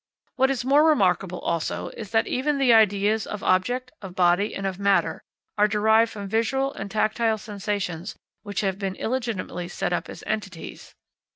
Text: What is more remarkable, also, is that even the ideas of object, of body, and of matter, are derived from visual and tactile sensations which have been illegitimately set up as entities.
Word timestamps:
What 0.35 0.49
is 0.49 0.65
more 0.65 0.83
remarkable, 0.83 1.37
also, 1.41 1.89
is 1.89 2.09
that 2.09 2.25
even 2.25 2.57
the 2.57 2.73
ideas 2.73 3.27
of 3.27 3.43
object, 3.43 3.91
of 4.01 4.15
body, 4.15 4.55
and 4.55 4.65
of 4.65 4.79
matter, 4.79 5.21
are 5.59 5.67
derived 5.67 6.09
from 6.09 6.27
visual 6.27 6.73
and 6.73 6.89
tactile 6.89 7.37
sensations 7.37 8.15
which 8.41 8.61
have 8.61 8.79
been 8.79 8.95
illegitimately 8.95 9.67
set 9.67 9.93
up 9.93 10.09
as 10.09 10.23
entities. 10.25 10.95